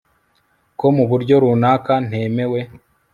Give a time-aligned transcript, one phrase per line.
[0.79, 2.59] ko mu buryo runaka ntemewe